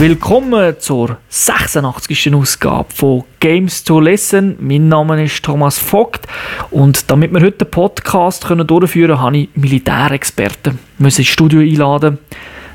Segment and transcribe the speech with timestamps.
[0.00, 2.32] Willkommen zur 86.
[2.32, 4.56] Ausgabe von Games to Listen.
[4.60, 6.24] Mein Name ist Thomas Vogt
[6.70, 12.18] und damit wir heute den Podcast können durchführen können, habe ich Militärexperten ins Studio einladen.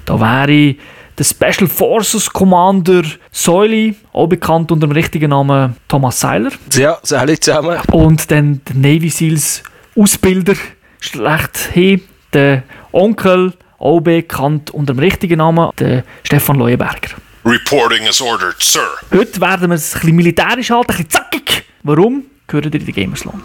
[0.03, 0.75] Da wäre
[1.17, 6.51] der Special Forces Commander Säuli, auch bekannt unter dem richtigen Namen Thomas Seiler.
[6.73, 7.79] Ja, alle zusammen.
[7.93, 9.63] Und dann der Navy Seals
[9.95, 10.55] Ausbilder,
[10.99, 12.01] schlechthin,
[12.33, 17.09] der Onkel, auch bekannt unter dem richtigen Namen, der Stefan Leuenberger.
[17.45, 18.87] Reporting as ordered, Sir.
[19.11, 21.63] Heute werden wir es ein bisschen militärisch halten, ein bisschen zackig.
[21.83, 22.23] Warum?
[22.47, 23.41] Gehört ihr in die Gamers Lounge.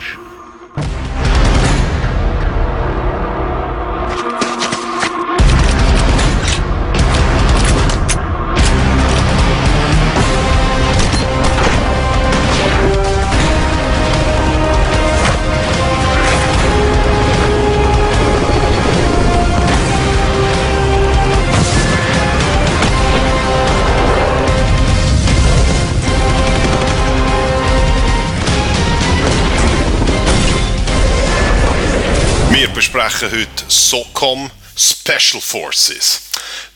[32.79, 36.21] Besprechen heute SOCOM Special Forces.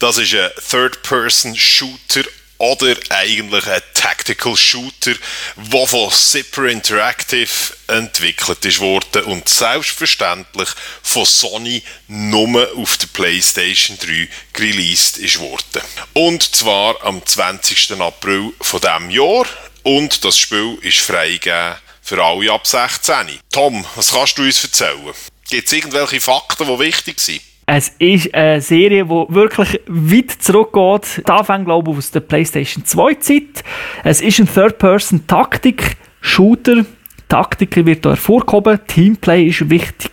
[0.00, 2.25] Das ist ein Third-Person-Shooter
[2.58, 5.14] oder eigentlich ein Tactical Shooter,
[5.55, 7.47] der von Zipper Interactive
[7.86, 10.70] entwickelt worden und selbstverständlich
[11.05, 15.83] von Sony nur auf der PlayStation 3 released ist worden.
[16.14, 17.92] Und zwar am 20.
[18.00, 19.47] April von diesem Jahr
[19.84, 23.39] und das Spiel ist freigegeben für alle ab 16.
[23.53, 25.14] Tom, was kannst du uns erzählen?
[25.53, 27.42] Gibt es irgendwelche Fakten, die wichtig sind?
[27.67, 31.20] Es ist eine Serie, die wirklich weit zurückgeht.
[31.27, 33.62] Da fängt, glaube ich, aus der PlayStation 2 Zeit.
[34.03, 36.86] Es ist ein Third-Person-Taktik-Shooter.
[37.28, 38.80] Taktik wird hier hervorgehoben.
[38.86, 40.11] Teamplay ist wichtig.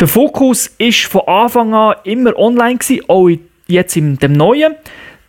[0.00, 3.28] Der Fokus ist von Anfang an immer online gewesen, auch
[3.66, 4.74] jetzt in dem neuen.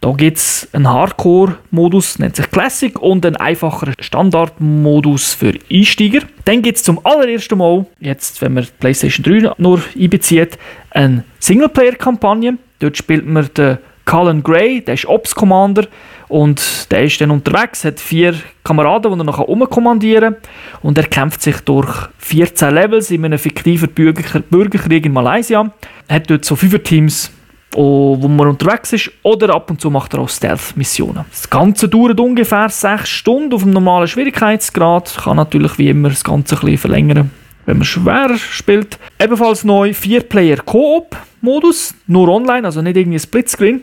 [0.03, 6.19] Da gibt es einen Hardcore-Modus, nennt sich Classic, und einen einfacheren Standard-Modus für Einsteiger.
[6.43, 10.57] Dann gibt es zum allerersten Mal, jetzt wenn man die PlayStation 3 nur einbezieht,
[10.89, 12.57] eine Singleplayer-Kampagne.
[12.79, 15.87] Dort spielt man den Cullen Gray, der ist Ops-Commander
[16.27, 18.35] und der ist dann unterwegs, hat vier
[18.65, 23.39] Kameraden, die er noch umkommandieren kann und er kämpft sich durch 14 Levels in einem
[23.39, 25.71] fiktiven Bürger Bürgerkrieg in Malaysia.
[26.09, 27.31] Er hat dort so fünf Teams
[27.75, 31.25] wo man unterwegs ist, oder ab und zu macht er auch Stealth-Missionen.
[31.29, 36.23] Das Ganze dauert ungefähr 6 Stunden auf dem normalen Schwierigkeitsgrad, kann natürlich wie immer das
[36.23, 37.31] Ganze ein bisschen verlängern,
[37.65, 38.99] wenn man schwerer spielt.
[39.19, 43.81] Ebenfalls neu 4-Player-Koop-Modus, nur online, also nicht irgendwie Splitscreen.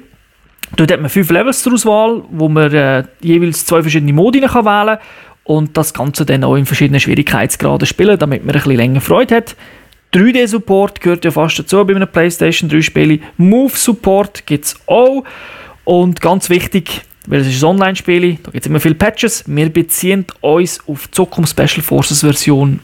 [0.76, 4.52] Dort hat man fünf Levels zur Auswahl, wo man äh, jeweils zwei verschiedene Modi wählen
[4.52, 4.98] kann
[5.44, 9.36] und das Ganze dann auch in verschiedenen Schwierigkeitsgraden spielen, damit man ein bisschen länger Freude
[9.36, 9.56] hat.
[10.12, 13.20] 3D-Support gehört ja fast dazu bei einem PlayStation 3-Spiel.
[13.36, 15.24] Move-Support gibt es auch.
[15.84, 19.44] Und ganz wichtig, weil es ist ein Online-Spiel, da gibt es immer viele Patches.
[19.46, 22.80] Wir beziehen uns auf die Zukunft Special Forces Version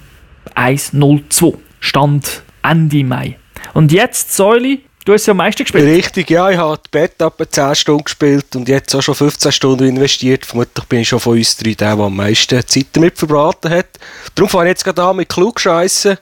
[0.54, 1.54] 1.02.
[1.80, 3.36] Stand Ende Mai.
[3.74, 5.84] Und jetzt, Säuli, du hast ja am meisten gespielt.
[5.84, 9.52] Richtig, ja, ich habe die Beta etwa 10 Stunden gespielt und jetzt auch schon 15
[9.52, 10.46] Stunden investiert.
[10.46, 13.98] Vermutlich bin ich schon von uns drei der, der am meisten Zeit damit verbraten hat.
[14.34, 16.18] Darum fange ich jetzt gerade an mit Klugscheissen.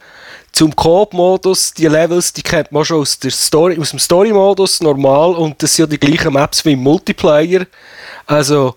[0.55, 5.35] Zum Coop-Modus, die Levels, die kennt man schon aus, der Story, aus dem Story-Modus normal
[5.35, 7.67] und das sind ja die gleichen Maps wie im Multiplayer.
[8.25, 8.77] Also,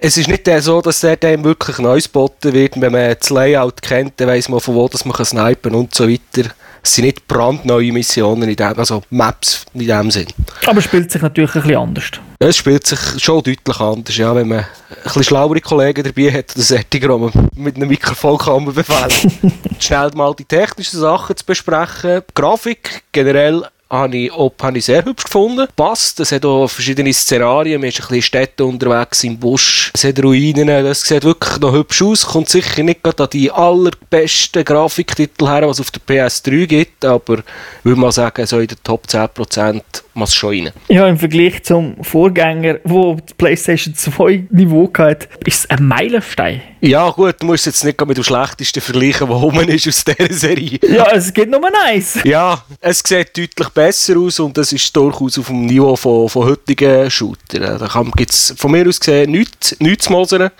[0.00, 2.80] es ist nicht so, dass der dem wirklich neu spotten wird.
[2.80, 6.08] Wenn man das Layout kennt, dann weiss man von wo dass man kann und so
[6.08, 6.48] weiter.
[6.82, 10.28] Es sind nicht brandneue Missionen, in dem, also Maps in dem Sinn.
[10.64, 12.10] Aber es spielt sich natürlich ein bisschen anders.
[12.40, 14.66] Es spielt sich schon deutlich anders, ja, wenn man ein
[15.02, 19.52] bisschen schlauere Kollegen dabei hat, oder Sättiger, die man mit einem Mikrofon kann befehlen.
[19.80, 22.22] Schnell mal die technischen Sachen zu besprechen.
[22.28, 25.66] Die Grafik generell habe ich, ob, habe ich sehr hübsch gefunden.
[25.74, 30.04] Passt, es hat auch verschiedene Szenarien, man ist ein bisschen Städte unterwegs im Busch, es
[30.04, 34.64] hat Ruinen, das sieht wirklich noch hübsch aus, kommt sicher nicht gerade an die allerbesten
[34.64, 37.38] Grafiktitel her, was es auf der PS3 gibt, aber
[37.82, 39.82] würde mal sagen, so in den Top 10%
[40.18, 40.72] muss schon rein.
[40.88, 46.60] Ja, im Vergleich zum Vorgänger, wo die PlayStation 2 Niveau hat, ist es ein Meilenstein.
[46.80, 50.32] Ja gut, du musst jetzt nicht mit dem schlechtesten vergleichen, was rum ist aus dieser
[50.32, 50.78] Serie.
[50.88, 52.18] Ja, es geht nur eins.
[52.24, 56.44] Ja, es sieht deutlich besser aus und es ist durchaus auf dem Niveau von, von
[56.46, 57.78] heutigen Shootern.
[57.78, 60.50] Da gibt es von mir aus gesehen nichts, nichts zu mosern.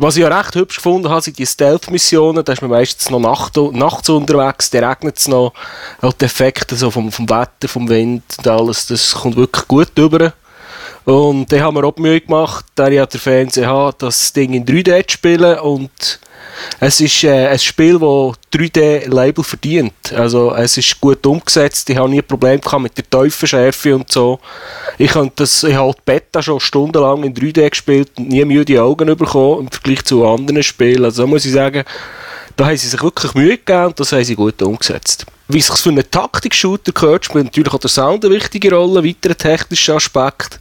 [0.00, 2.44] Was ich ja recht hübsch gefunden habe, sind die Stealth-Missionen.
[2.44, 5.52] Da ist man meistens noch nacht, nachts unterwegs, da regnet es noch.
[6.00, 9.90] Auch die Effekte so vom, vom Wetter, vom Wind und alles, das kommt wirklich gut
[9.98, 10.32] rüber.
[11.04, 14.52] Und dann haben wir auch die Mühe gemacht, da ich den Fernseher habe, das Ding
[14.52, 16.20] in 3D zu spielen und
[16.80, 20.12] es ist äh, ein Spiel, das 3D-Label verdient.
[20.14, 24.38] Also es ist gut umgesetzt, ich habe nie Probleme gehabt mit der Teufenschärfe und so.
[24.96, 28.82] Ich habe das, ich habe die Beta schon stundenlang in 3D gespielt und nie müde
[28.82, 31.04] Augen bekommen im Vergleich zu anderen Spielen.
[31.04, 31.84] Also da muss ich sagen,
[32.56, 35.26] da haben sie sich wirklich Mühe gegeben und das haben sie gut umgesetzt.
[35.50, 39.34] Wie sich für einen Taktik-Shooter gehört, spielt natürlich auch der Sound eine wichtige Rolle, weiterer
[39.34, 40.60] technischer Aspekt.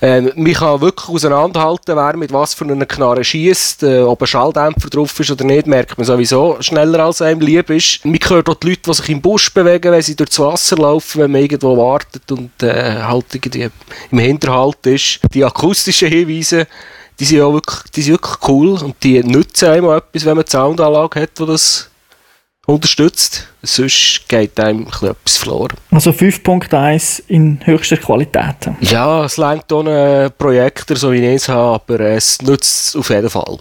[0.00, 4.26] Ähm, man kann wirklich auseinanderhalten, wer mit was für einer Knarre schießt, äh, ob ein
[4.26, 8.02] Schalldämpfer drauf ist oder nicht, merkt man sowieso schneller als einem lieb ist.
[8.06, 11.20] Man hört auch die Leute, die sich im Busch bewegen, wenn sie durchs Wasser laufen,
[11.20, 13.68] wenn man irgendwo wartet und äh, halt irgendwie
[14.10, 15.20] im Hinterhalt ist.
[15.34, 16.66] Die akustischen Hinweise,
[17.20, 20.36] die sind ja wirklich, die sind wirklich cool und die nützen einem auch etwas, wenn
[20.36, 21.90] man eine Soundanlage hat, die das
[22.66, 23.48] unterstützt.
[23.62, 25.76] Sonst geht einem etwas verloren.
[25.90, 28.70] Also 5.1 in höchster Qualität.
[28.80, 33.10] Ja, es längt ohne Projektor, so wie ich es habe, aber es nützt es auf
[33.10, 33.58] jeden Fall.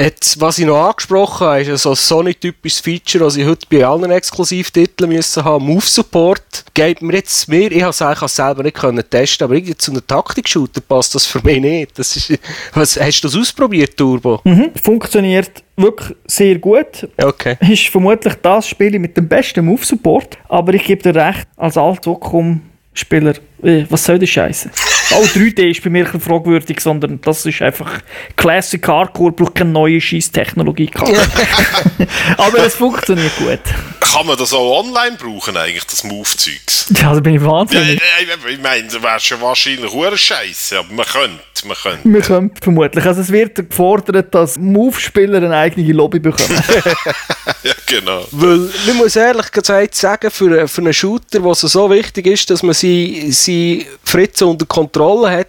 [0.00, 3.86] Jetzt, was ich noch angesprochen habe, ist so ein Sony-typisches Feature, das ich heute bei
[3.86, 5.64] allen Exklusivtiteln müssen haben.
[5.64, 9.54] Move Support geht mir jetzt mehr, ich habe es eigentlich selber nicht können testen, aber
[9.54, 11.98] irgendwie zu einem Taktik-Shooter passt das für mich nicht.
[11.98, 12.38] Das ist,
[12.74, 14.40] was, hast du das ausprobiert, Turbo?
[14.42, 17.08] Mhm, funktioniert wirklich sehr gut.
[17.16, 17.56] Okay.
[17.60, 21.76] Ist vermutlich das Spiel mit dem besten Move Support, aber ich gebe dir recht, als
[21.76, 22.60] Alt-Ocom
[22.94, 24.70] Spieler, äh, was soll das Scheiße?
[25.10, 28.00] Auch 3D ist bei mir nicht fragwürdig, sondern das ist einfach
[28.36, 30.90] Classic Hardcore, braucht keine neue Scheiß-Technologie.
[32.36, 33.60] Aber es funktioniert gut.
[34.00, 36.74] Kann man das auch online brauchen, eigentlich, das Move-Zeugs?
[37.00, 37.98] Ja, da bin ich wahnsinnig.
[37.98, 42.00] Ja, ich meine, das wäre schon wahrscheinlich hure Scheiße, aber man könnte, man könnte.
[42.04, 43.04] Wir können vermutlich.
[43.04, 46.62] Also es wird gefordert, dass Move-Spieler eine eigene Lobby bekommen.
[47.62, 48.26] ja, genau.
[48.30, 52.62] Weil, man muss ehrlich gesagt sagen, für, für einen Shooter, es so wichtig ist, dass
[52.62, 55.48] man seine, seine Fritze unter Kontrolle hat,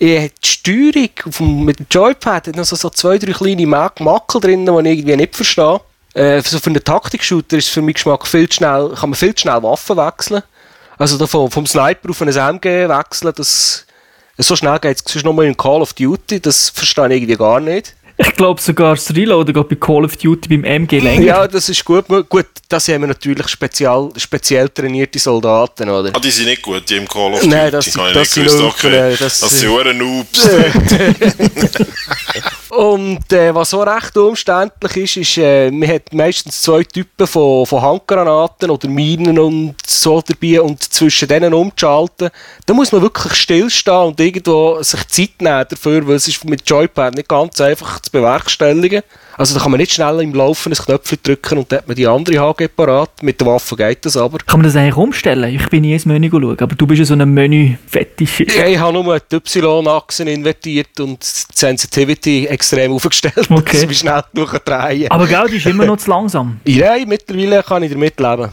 [0.00, 4.66] die Steuerung dem, mit dem Joypad hat noch so, so zwei, drei kleine Makel drin,
[4.66, 5.80] die ich irgendwie nicht verstehe.
[6.14, 9.62] Äh, so für einen Taktik-Shooter ist für meinen Geschmack viel schnell, kann man viel schnell
[9.62, 10.42] Waffen wechseln.
[10.98, 13.86] Also da vom, vom Sniper auf einen SMG wechseln, das,
[14.38, 17.60] so schnell geht es sonst nochmal in Call of Duty, das verstehe ich irgendwie gar
[17.60, 17.94] nicht.
[18.18, 21.24] Ich glaube sogar das Reloaden geht bei Call of Duty beim MG länger.
[21.24, 22.04] Ja, das ist gut.
[22.28, 26.10] Gut, das haben wir natürlich speziell, speziell trainierte Soldaten, oder?
[26.14, 27.48] Ah, die sind nicht gut, die im Call of Duty.
[27.48, 28.60] Nein, das, ich das nicht sind.
[28.60, 29.16] Nuken, okay.
[29.18, 30.48] das- Das sind hure Noobs.
[32.70, 37.66] Und äh, was auch recht umständlich ist, ist, äh, man hat meistens zwei Typen von,
[37.66, 42.30] von Handgranaten oder Minen und so dabei und zwischen denen umzuschalten,
[42.64, 46.62] da muss man wirklich stillstehen und irgendwo sich Zeit nehmen dafür, weil es ist mit
[46.68, 49.02] Joypad nicht ganz einfach zu bewerkstelligen.
[49.38, 51.96] Also da kann man nicht schnell im Laufen ein Knöpfchen drücken und dann hat man
[51.96, 53.22] die andere HG parat.
[53.22, 54.38] Mit der Waffe geht das aber.
[54.38, 55.54] Kann man das eigentlich umstellen?
[55.54, 58.40] Ich bin nie ins Menü schauen, aber du bist ja so ein Menü-Fetisch.
[58.54, 63.80] Ja, ich habe nur die Y-Achsen invertiert und die Sensitivity extrem aufgestellt, Okay.
[63.80, 66.60] dass ich schnell genug drehen Aber gell, die ist immer noch zu langsam.
[66.66, 68.50] Ja, mittlerweile kann ich damit leben.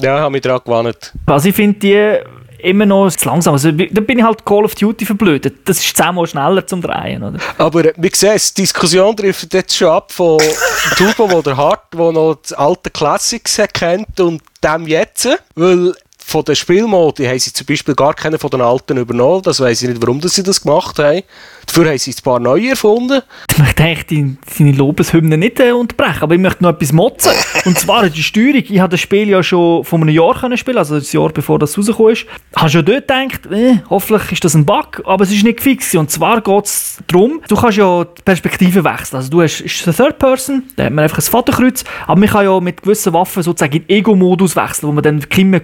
[0.00, 1.12] Ja, habe mich daran gewandt.
[1.26, 2.18] Also ich finde die
[2.62, 3.54] immer noch zu langsam.
[3.54, 5.68] Also da bin ich halt Call of Duty verblödet.
[5.68, 7.38] Das ist zehnmal schneller zum Drehen, oder?
[7.58, 10.38] Aber äh, wie gesagt, die Diskussion trifft jetzt schon ab von
[10.96, 15.28] Turbo, wo der Hart, der noch die alten Classics kennt und dem jetzt.
[15.54, 19.42] Weil von den Spielmodi haben sie zum Beispiel gar keinen von den alten übernommen.
[19.42, 21.22] Das weiß ich nicht, warum sie das gemacht haben.
[21.66, 23.22] Dafür haben sie ein paar neue erfunden.
[23.50, 27.32] Ich möchte eigentlich seine Lobeshymne nicht äh, unterbrechen, aber ich möchte noch etwas motzen.
[27.64, 28.64] Und zwar die Steuerung.
[28.68, 31.58] Ich habe das Spiel ja schon vor einem Jahr können spielen, also das Jahr bevor
[31.58, 32.26] das rausgekommen ist.
[32.52, 35.60] Ich habe schon dort gedacht, äh, hoffentlich ist das ein Bug, aber es ist nicht
[35.60, 35.94] fix.
[35.94, 39.16] Und zwar geht es darum, du kannst ja die Perspektive wechseln.
[39.16, 42.28] Also du hast ist eine Third Person, da hat man einfach ein Vaterkreuz, aber man
[42.28, 45.60] kann ja mit gewissen Waffen sozusagen in Ego-Modus wechseln, wo man dann keine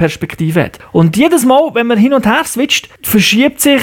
[0.00, 0.78] Korn-Perspektive hat.
[0.92, 3.82] Und jedes Mal, wenn man hin und her switcht, verschiebt sich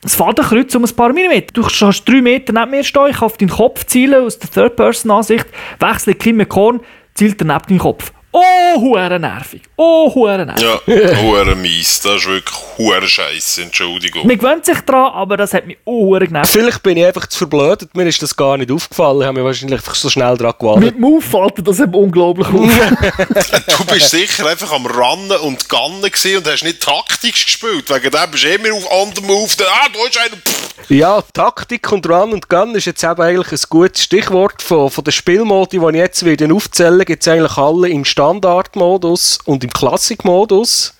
[0.00, 1.52] das Fadenkreuz um ein paar Millimeter.
[1.52, 4.50] Du kannst drei Meter neben mir stehen, ich kann auf deinen Kopf zielen aus der
[4.50, 5.46] Third-Person-Ansicht,
[5.80, 6.80] wechsle Kim Korn,
[7.14, 8.12] zielt er neben deinen Kopf.
[8.38, 9.62] Oh, hure nervig.
[9.76, 10.62] Oh, hure nervig.
[10.62, 12.00] Ja, hure mies.
[12.00, 14.26] Das ist wirklich hure Scheiße, Entschuldigung.
[14.26, 16.52] Man gewöhnt sich dran, aber das hat mich oh, hure genervt.
[16.52, 19.20] Vielleicht bin ich einfach zu verblödet, mir ist das gar nicht aufgefallen.
[19.22, 20.80] Ich habe mich wahrscheinlich einfach so schnell daran gewandt.
[20.80, 22.56] Mit dem Move fällt das eben unglaublich auf.
[23.78, 27.88] Du bist sicher einfach am Rannen und Gannen gewesen und hast nicht taktisch gespielt.
[27.88, 29.50] Wegen dem bist du immer auf move.
[29.56, 30.36] Da, Ah, da ist einer.
[30.36, 30.65] Pff.
[30.88, 34.62] Ja, Taktik und Run und Gun ist jetzt eben eigentlich ein gutes Stichwort.
[34.62, 39.40] Von, von den Spielmodi, die ich jetzt wieder aufzählen gibt es eigentlich alle im Standardmodus
[39.46, 40.94] und im Klassikmodus.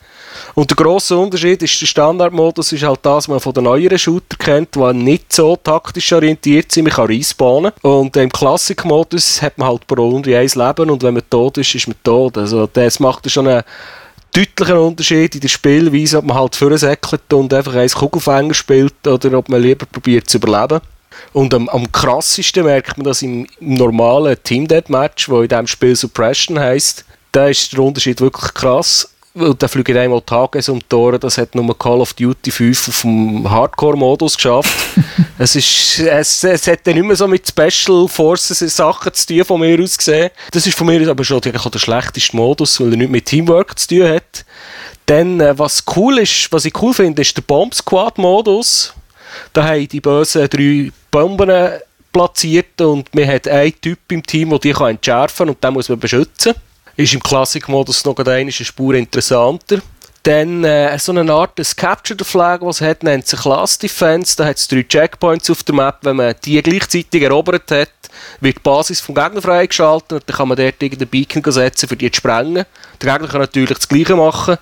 [0.57, 3.97] Und der grosse Unterschied ist, der Standardmodus ist halt das, was man von den neueren
[3.97, 6.87] Shooter kennt, die nicht so taktisch orientiert sind.
[6.87, 7.71] Man kann respawnen.
[7.83, 11.73] Und im Klassikmodus hat man halt pro Runde ein Leben und wenn man tot ist,
[11.77, 12.37] ist man tot.
[12.39, 13.63] Also das macht schon einen
[14.33, 19.39] deutlicher Unterschied in der Spielweise, ob man halt vorsäckelt und einfach ein Kugelfänger spielt oder
[19.39, 20.81] ob man lieber probiert zu überleben.
[21.33, 25.67] Und am, am krassesten merkt man das im, im normalen Team Deathmatch, wo in diesem
[25.67, 27.05] Spiel Suppression heisst.
[27.33, 29.11] Da ist der Unterschied wirklich krass.
[29.37, 33.01] Und da fliegen einmal Tages um Tore, das hat nur Call of Duty 5 auf
[33.03, 34.75] dem Hardcore-Modus geschafft.
[35.39, 39.45] es, ist, es, es hat dann nicht mehr so mit Special Forces Sachen zu tun,
[39.45, 40.31] von mir aus gesehen.
[40.53, 43.79] Das ist von mir aus aber schon der schlechteste Modus, weil er nicht mit Teamwork
[43.79, 44.47] zu tun hat.
[45.05, 48.95] Dann, äh, was cool ist, was ich cool finde, ist der Bomb Squad Modus.
[49.53, 51.79] Da haben die bösen drei Bomben
[52.11, 55.91] platziert und man hat einen Typ im Team, der die entschärfen kann und den muss
[55.91, 56.55] man beschützen.
[56.97, 59.81] Ist im Classic-Modus noch eine Spur interessanter.
[60.23, 64.35] Dann äh, so eine Art des Capture the Flag, was hat, nennt sich Class Defense.
[64.37, 65.99] Da hat es drei Checkpoints auf der Map.
[66.03, 67.91] Wenn man die gleichzeitig erobert hat,
[68.41, 71.97] wird die Basis vom Gegner freigeschaltet und dann kann man dort irgendeinen Beacon setzen, für
[71.97, 72.65] die zu sprengen.
[73.01, 74.57] Der Gegner kann natürlich das Gleiche machen.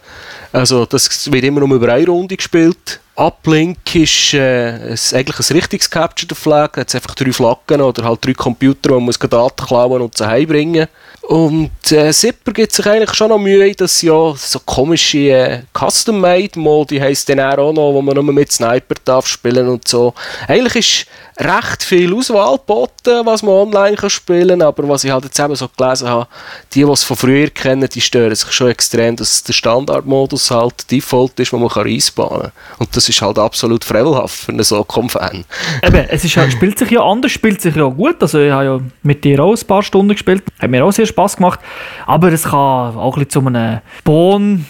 [0.53, 3.01] Also das wird immer nur über eine Runde gespielt.
[3.17, 6.73] Uplink ist äh, eigentlich ein richtiges Capture the Flag.
[6.73, 10.27] Da hat einfach drei Flaggen oder halt drei Computer, wo man Daten klauen und sie
[10.27, 10.89] heimbringen
[11.23, 16.99] Und äh, Zipper gibt sich eigentlich schon noch Mühe, dass ja so komische äh, Custom-Made-Modi
[16.99, 20.13] heisst dann auch noch, wo man nur mit Sniper darf spielen und so.
[20.49, 21.07] Eigentlich ist
[21.39, 25.39] recht viel Auswahl geboten, was man online kann spielen kann, aber was ich halt jetzt
[25.39, 26.29] eben so gelesen habe,
[26.73, 30.91] die, die es von früher kennen, die stören sich schon extrem, dass der Standardmodus halt
[30.91, 32.53] Default ist, wo man kann reinspannen kann.
[32.79, 35.45] Und das ist halt absolut frevelhaft für einen Socom-Fan.
[35.83, 38.81] Eben, es ist, spielt sich ja anders, spielt sich ja gut, also ich habe ja
[39.03, 41.59] mit dir auch ein paar Stunden gespielt, hat mir auch sehr Spaß gemacht,
[42.07, 44.65] aber es kann auch ein bisschen zu einem Bon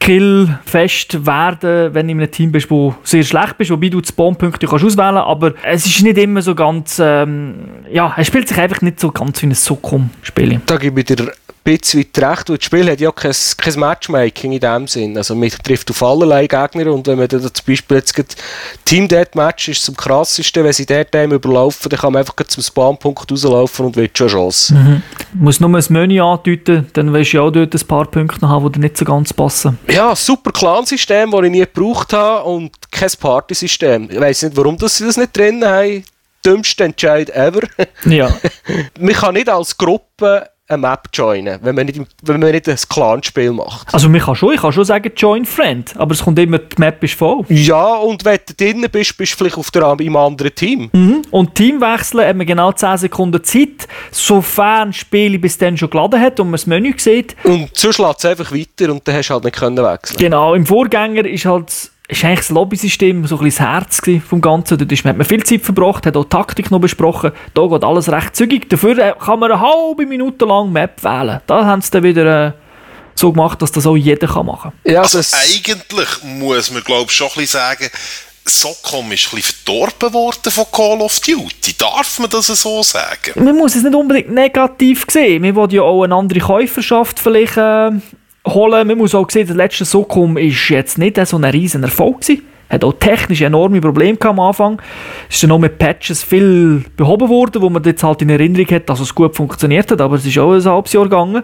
[0.00, 4.08] Kill-Fest werden, wenn du in einem Team bist, wo sehr schlecht bist, wobei du die
[4.08, 7.54] Spawnpunkte kannst auswählen aber es ist nicht immer so ganz, ähm,
[7.92, 10.60] ja, es spielt sich einfach nicht so ganz wie ein Socom-Spiel.
[10.66, 14.52] Da gebe ich dir bisschen weit recht, weil das Spiel hat ja kein, kein Matchmaking
[14.52, 15.16] in dem Sinn.
[15.16, 18.42] Also man trifft auf allerlei Gegner und wenn man dann zum Beispiel jetzt
[18.84, 22.62] Team Deathmatch ist zum krassesten, wenn sie dort einem überlaufen, dann kann man einfach zum
[22.62, 24.74] Spawnpunkt rauslaufen und wird schon Chance.
[24.74, 25.02] Mhm.
[25.34, 28.66] Muss nur ein Menü andeuten, dann willst du ja auch dort ein paar Punkte haben,
[28.66, 29.78] die dir nicht so ganz passen.
[29.90, 34.08] Ja, super Clan-System, das ich nie gebraucht habe und kein Party-System.
[34.10, 36.04] Ich weiss nicht, warum sie das nicht drin haben.
[36.44, 37.62] Dümmste Entscheid ever.
[38.04, 38.34] Ja.
[39.00, 42.76] man kann nicht als Gruppe eine Map joinen, wenn man nicht, wenn man nicht ein
[42.88, 43.92] Clan-Spiel macht.
[43.92, 46.76] Also man kann schon, ich kann schon sagen Join Friend, aber es kommt immer, die
[46.78, 47.44] Map ist voll.
[47.48, 50.90] Ja, und wenn du drinnen bist, bist du vielleicht auf der, im anderen Team.
[50.92, 51.22] Mhm.
[51.30, 56.20] Und Teamwechseln hat man genau 10 Sekunden Zeit, sofern das Spiel bis dann schon geladen
[56.20, 57.36] hat und man das Menü sieht.
[57.44, 60.54] Und so schlägt es einfach weiter und dann hast du halt nicht können wechseln Genau,
[60.54, 64.78] im Vorgänger ist halt ist eigentlich das Lobbysystem so ein bisschen das Herz vom Ganzen.
[64.78, 67.32] Dort hat man viel Zeit verbracht, hat auch Taktik noch besprochen.
[67.54, 68.68] Da geht alles recht zügig.
[68.68, 71.40] Dafür äh, kann man eine halbe Minute lang Map wählen.
[71.46, 72.52] Da haben sie dann wieder äh,
[73.14, 74.92] so gemacht, dass das auch jeder kann machen kann.
[74.92, 77.88] Ja, also eigentlich muss man glaube ich schon ein bisschen sagen,
[78.44, 81.74] Socom ist ein bisschen verdorben worden von Call of Duty.
[81.78, 83.44] Darf man das so sagen?
[83.44, 85.42] Man muss es nicht unbedingt negativ sehen.
[85.42, 87.90] Man will ja auch eine andere Käuferschaft vielleicht äh,
[88.54, 88.86] holen.
[88.86, 92.42] Man muss auch sehen, der letzte Socom ist jetzt nicht so ein riesen Erfolg gewesen.
[92.68, 94.80] Hat auch technisch enorme Probleme am Anfang.
[95.28, 98.68] Es ist dann auch mit Patches viel behoben worden, wo man jetzt halt in Erinnerung
[98.68, 101.42] hat, dass es gut funktioniert hat, aber es ist auch ein halbes Jahr gegangen.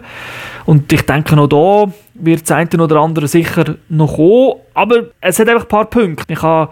[0.65, 4.53] Und ich denke, noch da wird das eine oder andere sicher noch kommen.
[4.73, 6.31] Aber es hat einfach ein paar Punkte.
[6.31, 6.69] Ich kann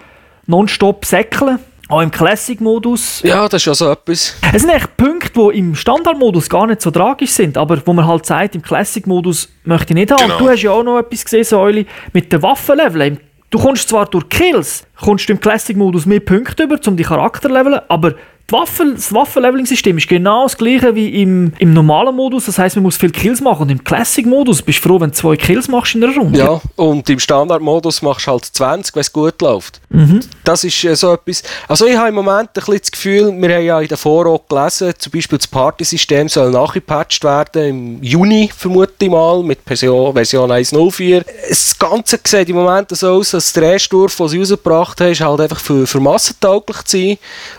[0.47, 3.21] nonstop säckeln auch im Classic-Modus.
[3.23, 4.35] Ja, das ist ja so etwas.
[4.53, 8.07] Es sind echt Punkte, die im Standard-Modus gar nicht so tragisch sind, aber wo man
[8.07, 10.23] halt sagt, im Classic-Modus möchte ich nicht haben.
[10.23, 10.37] Genau.
[10.39, 13.19] Du hast ja auch noch etwas gesehen, Säuli, mit den Waffenleveln.
[13.51, 17.49] Du kommst zwar durch Kills, kommst du im Classic-Modus mehr Punkte über, um die Charakter
[17.49, 18.15] leveln, aber
[18.49, 22.45] Waffen, das Waffenleveling-System ist genau das gleiche wie im, im normalen Modus.
[22.45, 23.63] Das heißt, man muss viele Kills machen.
[23.63, 26.37] Und im Classic-Modus bist du froh, wenn du zwei Kills machst in einer Runde.
[26.37, 29.81] Ja, und im Standard-Modus machst du halt 20, wenn es gut läuft.
[29.89, 30.19] Mhm.
[30.43, 31.41] Das ist äh, so etwas.
[31.67, 34.47] Also, ich habe im Moment ein bisschen das Gefühl, wir haben ja in der Vorort
[34.47, 40.13] gelesen, zum Beispiel das Party-System soll nachgepatcht werden im Juni, vermute ich mal, mit Version,
[40.13, 41.25] Version 1.04.
[41.49, 45.11] Das Ganze sieht im Moment so aus, dass der erste Durf, den sie rausgebracht haben,
[45.11, 47.17] ist halt einfach für, für massentauglich zu sein.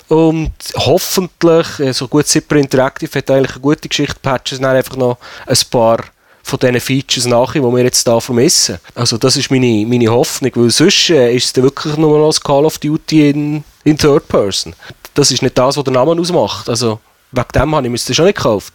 [0.09, 4.97] Und hoffentlich, äh, so gut Zipper Interactive hat eigentlich eine gute Geschichte, patchen dann einfach
[4.97, 5.99] noch ein paar
[6.43, 8.79] von diesen Features nach, die wir jetzt hier vermissen.
[8.95, 12.29] Also das ist meine, meine Hoffnung, weil sonst äh, ist es dann wirklich nur noch
[12.29, 14.75] das Call of Duty in, in Third Person.
[15.15, 16.69] Das ist nicht das, was der Name ausmacht.
[16.69, 17.01] Also
[17.33, 18.75] wegen dem habe ich mir das schon nicht gekauft.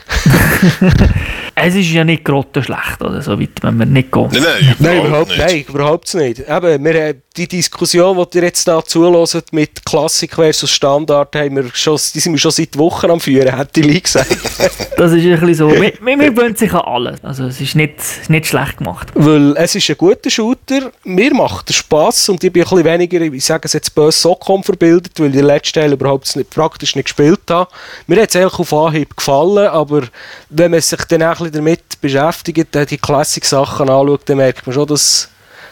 [1.55, 4.29] es ist ja nicht grottenschlecht, oder so weit, wenn wir nicht gehen.
[4.33, 5.39] Nein, nein, nein, überhaupt, nicht.
[5.39, 6.39] nein überhaupt nicht.
[6.39, 11.65] Eben, wir, die Diskussion, die ihr jetzt da zulässt, mit Klassik versus Standard, haben wir
[11.73, 14.29] schon, die sind wir schon seit Wochen am Führen, hätte ich gesagt.
[14.97, 15.71] das ist ein bisschen so.
[15.71, 17.23] Wir, wir gewöhnen sich an alles.
[17.23, 17.95] Also es ist nicht,
[18.27, 19.07] nicht schlecht gemacht.
[19.13, 22.85] Weil es ist ein guter Shooter, mir macht es Spass und ich bin ein bisschen
[22.85, 26.49] weniger, ich sage es jetzt böse, Socom verbildet, weil ich den letzten Teil überhaupt nicht,
[26.49, 27.71] praktisch nicht gespielt habe.
[28.07, 30.03] Mir hat es eigentlich auf Anhieb gefallen, aber
[30.49, 34.87] wenn man sich dann ein bisschen damit beschäftigt, die Classic-Sachen anschaut, dann merkt man schon,
[34.87, 35.29] dass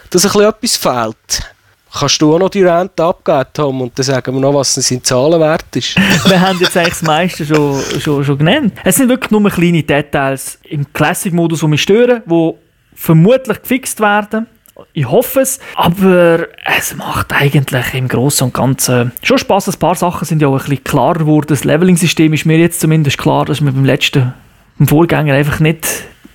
[0.09, 1.53] dass ein bisschen etwas fehlt.
[1.91, 5.03] Kannst du auch noch die Rente abgeben, Tom, und dann sagen wir noch, was sein
[5.03, 5.95] Zahlenwert ist?
[6.29, 8.73] wir haben jetzt eigentlich das meiste schon, schon, schon genannt.
[8.83, 12.53] Es sind wirklich nur kleine Details im Classic-Modus, die mich stören, die
[12.93, 14.45] vermutlich gefixt werden.
[14.93, 16.47] Ich hoffe es, aber
[16.77, 19.69] es macht eigentlich im Großen und Ganzen schon Spaß.
[19.69, 21.47] Ein paar Sachen sind ja auch ein bisschen klarer geworden.
[21.49, 24.33] Das Leveling-System ist mir jetzt zumindest klar, dass wir beim letzten,
[24.77, 25.85] beim Vorgänger einfach nicht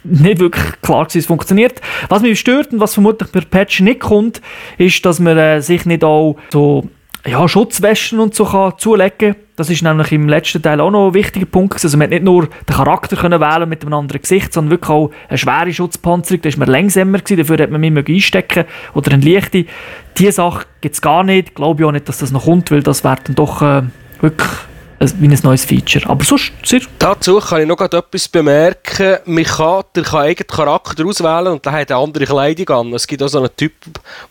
[0.05, 1.81] nicht wirklich klar gewesen, es funktioniert.
[2.09, 4.41] Was mich stört und was vermutlich per Patch nicht kommt,
[4.79, 6.89] ist, dass man äh, sich nicht auch so
[7.27, 9.37] ja, Schutzwäschen und so kann zulegen.
[9.57, 11.83] Das ist nämlich im letzten Teil auch noch ein wichtiger Punkt.
[11.83, 14.91] Also man hat nicht nur den Charakter können wählen mit einem anderen Gesicht, sondern wirklich
[14.91, 16.43] auch eine schwere Schutzpanzerung.
[16.43, 19.65] Da war man längsamer, gewesen, dafür hat man mehr einstecken Oder eine leichte.
[20.19, 21.55] Diese Sache gibt es gar nicht.
[21.55, 23.83] Glaube ich auch nicht, dass das noch kommt, weil das wäre dann doch äh,
[24.21, 24.51] wirklich
[25.21, 26.09] wie ein neues Feature.
[26.09, 26.81] Aber sonst sehr...
[26.99, 29.19] Dazu kann ich noch etwas bemerken.
[29.27, 32.95] Man kann den eigenen Charakter auswählen und der hat eine andere Kleidung an.
[32.95, 33.73] Es gibt auch so einen Typ,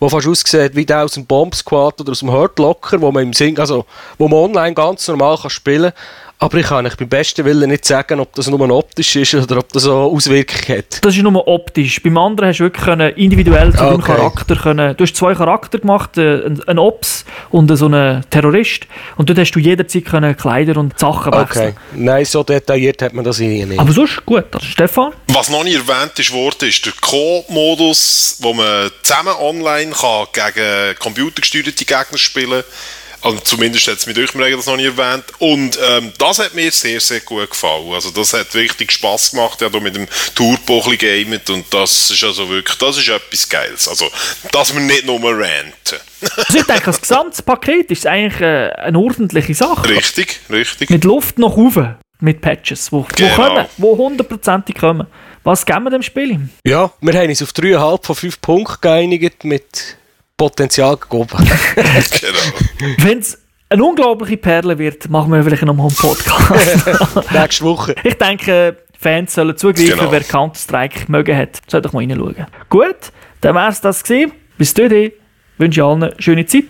[0.00, 3.12] der fast aussieht wie der aus dem Bomb Squad oder aus dem Hurt Locker, wo
[3.12, 3.86] man im Sing, also
[4.18, 6.23] wo man online ganz normal kann spielen kann.
[6.38, 9.58] Aber ich kann euch beim besten Willen nicht sagen, ob das nur optisch ist oder
[9.58, 11.04] ob das auch Auswirkungen hat.
[11.04, 12.02] Das ist nur optisch.
[12.02, 14.12] Beim anderen hast du wirklich individuell zu deinem okay.
[14.14, 14.96] Charakter können.
[14.96, 18.86] Du hast zwei Charakter gemacht, äh, einen Ops und so einen Terrorist.
[19.16, 21.68] Und dort hast du jederzeit können Kleider und Sachen wechseln.
[21.68, 21.74] Okay.
[21.94, 23.78] Nein, so detailliert hat man das hier nicht.
[23.78, 24.46] Aber sonst gut.
[24.60, 25.12] Stefan?
[25.28, 30.98] Was noch nicht erwähnt ist worden, ist der Co-Modus, wo man zusammen online kann gegen
[30.98, 35.24] computergesteuerte Gegner spielen kann also zumindest hat es mit euch das noch nie erwähnt.
[35.38, 37.92] Und ähm, das hat mir sehr, sehr gut gefallen.
[37.92, 42.22] Also das hat richtig Spaß gemacht, ja, da mit dem Turbo gamet und das ist
[42.22, 43.88] also wirklich, das ist etwas Geiles.
[43.88, 44.10] Also,
[44.52, 45.98] dass wir nicht nur ranten.
[46.36, 49.88] also ich denke, das gesamte Paket ist eigentlich äh, eine ordentliche Sache.
[49.88, 50.90] Richtig, richtig.
[50.90, 51.78] Mit Luft noch rauf,
[52.20, 53.30] mit Patches, wo, genau.
[53.30, 55.06] wo kommen, wo hundertprozentig kommen.
[55.44, 56.48] Was geben wir dem Spiel?
[56.64, 59.96] Ja, wir haben uns auf 3,5 von 5 Punkten geeinigt mit
[60.36, 61.28] Potenzial gegeben.
[61.76, 62.96] genau.
[62.98, 67.30] Wenn es eine unglaubliche Perle wird, machen wir vielleicht noch mal einen Podcast.
[67.32, 67.94] Nächste Woche.
[68.04, 70.12] Ich denke, Fans sollen zugreifen, genau.
[70.12, 71.60] wer Counter-Strike mögen hat.
[71.68, 72.46] Soll doch mal reinschauen.
[72.68, 74.32] Gut, dann wäre es das gewesen.
[74.58, 75.12] Bis dahin
[75.58, 76.64] wünsche ich allen eine schöne Zeit.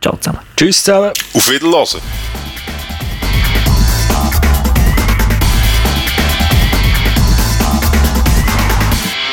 [0.00, 0.40] Ciao zusammen.
[0.56, 1.12] Tschüss zusammen.
[1.34, 2.00] Auf Wiedersehen.